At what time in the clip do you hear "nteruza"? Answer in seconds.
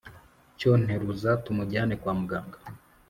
0.81-1.31